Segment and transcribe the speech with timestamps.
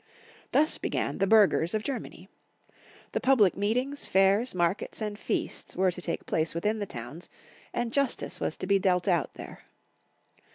[0.51, 2.27] Thus began the burghers of Germany.
[3.11, 7.29] The public meetings, fairs, markets, and feasts were to take place within the towns,
[7.71, 9.61] and justice was to be dealt out there.